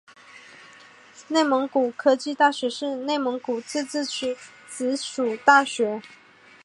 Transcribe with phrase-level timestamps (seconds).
[1.27, 4.35] 内蒙古科技大学是内蒙古自治区
[4.67, 6.01] 直属大学。